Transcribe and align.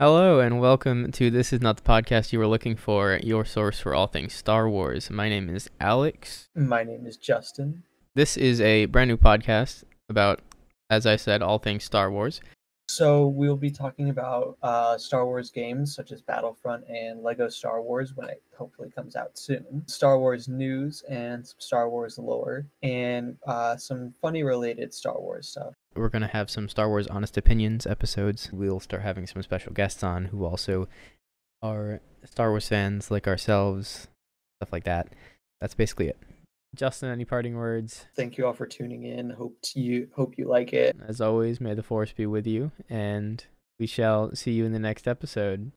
Hello 0.00 0.38
and 0.38 0.60
welcome 0.60 1.10
to 1.10 1.28
This 1.28 1.52
Is 1.52 1.60
Not 1.60 1.78
the 1.78 1.82
Podcast 1.82 2.32
You 2.32 2.38
Were 2.38 2.46
Looking 2.46 2.76
For, 2.76 3.18
your 3.20 3.44
source 3.44 3.80
for 3.80 3.96
all 3.96 4.06
things 4.06 4.32
Star 4.32 4.70
Wars. 4.70 5.10
My 5.10 5.28
name 5.28 5.50
is 5.50 5.68
Alex. 5.80 6.48
My 6.54 6.84
name 6.84 7.04
is 7.04 7.16
Justin. 7.16 7.82
This 8.14 8.36
is 8.36 8.60
a 8.60 8.86
brand 8.86 9.08
new 9.08 9.16
podcast 9.16 9.82
about, 10.08 10.38
as 10.88 11.04
I 11.04 11.16
said, 11.16 11.42
all 11.42 11.58
things 11.58 11.82
Star 11.82 12.12
Wars. 12.12 12.40
So 12.88 13.26
we'll 13.26 13.56
be 13.56 13.70
talking 13.70 14.08
about 14.08 14.56
uh, 14.62 14.96
Star 14.96 15.26
Wars 15.26 15.50
games 15.50 15.94
such 15.94 16.10
as 16.10 16.22
Battlefront 16.22 16.84
and 16.88 17.22
Lego 17.22 17.48
Star 17.48 17.82
Wars 17.82 18.14
when 18.14 18.30
it 18.30 18.42
hopefully 18.56 18.90
comes 18.90 19.14
out 19.14 19.38
soon. 19.38 19.84
Star 19.86 20.18
Wars 20.18 20.48
news 20.48 21.04
and 21.08 21.46
some 21.46 21.60
Star 21.60 21.90
Wars 21.90 22.18
lore 22.18 22.66
and 22.82 23.36
uh, 23.46 23.76
some 23.76 24.14
funny 24.22 24.42
related 24.42 24.94
Star 24.94 25.20
Wars 25.20 25.48
stuff. 25.48 25.74
We're 25.94 26.08
going 26.08 26.22
to 26.22 26.28
have 26.28 26.50
some 26.50 26.68
Star 26.68 26.88
Wars 26.88 27.06
Honest 27.08 27.36
Opinions 27.36 27.86
episodes. 27.86 28.50
We'll 28.52 28.80
start 28.80 29.02
having 29.02 29.26
some 29.26 29.42
special 29.42 29.72
guests 29.72 30.02
on 30.02 30.26
who 30.26 30.44
also 30.44 30.88
are 31.62 32.00
Star 32.24 32.50
Wars 32.50 32.68
fans 32.68 33.10
like 33.10 33.28
ourselves, 33.28 34.08
stuff 34.60 34.72
like 34.72 34.84
that. 34.84 35.08
That's 35.60 35.74
basically 35.74 36.08
it. 36.08 36.18
Justin, 36.74 37.10
any 37.10 37.24
parting 37.24 37.56
words? 37.56 38.06
Thank 38.14 38.38
you 38.38 38.46
all 38.46 38.52
for 38.52 38.66
tuning 38.66 39.04
in. 39.04 39.30
Hope 39.30 39.56
you 39.74 40.08
hope 40.14 40.34
you 40.36 40.46
like 40.46 40.72
it. 40.72 40.96
As 41.06 41.20
always, 41.20 41.60
may 41.60 41.74
the 41.74 41.82
force 41.82 42.12
be 42.12 42.26
with 42.26 42.46
you, 42.46 42.70
and 42.88 43.44
we 43.78 43.86
shall 43.86 44.34
see 44.34 44.52
you 44.52 44.64
in 44.64 44.72
the 44.72 44.78
next 44.78 45.08
episode. 45.08 45.66